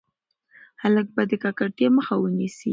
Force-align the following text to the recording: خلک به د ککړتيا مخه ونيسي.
خلک 0.81 1.05
به 1.15 1.23
د 1.29 1.31
ککړتيا 1.43 1.89
مخه 1.97 2.13
ونيسي. 2.17 2.69